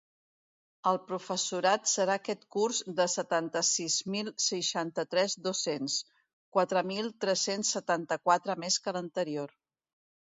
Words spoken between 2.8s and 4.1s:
de setanta-sis